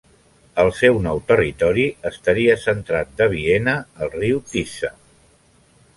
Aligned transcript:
El 0.61 0.69
seu 0.77 0.95
nou 1.07 1.19
territori 1.31 1.85
estaria 2.11 2.57
centrat 2.63 3.13
de 3.21 3.31
Viena 3.35 3.77
al 4.07 4.13
riu 4.19 4.45
Tisza. 4.55 4.93